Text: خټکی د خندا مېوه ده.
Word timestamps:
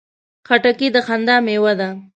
خټکی 0.47 0.87
د 0.95 0.97
خندا 1.07 1.35
مېوه 1.45 1.73
ده. 1.79 1.89